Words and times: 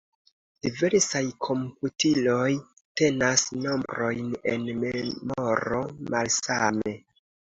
Diversaj 0.67 1.19
komputiloj 1.47 2.53
tenas 3.01 3.43
nombrojn 3.67 4.33
en 4.53 4.65
memoro 4.85 5.83
malsame. 6.15 6.95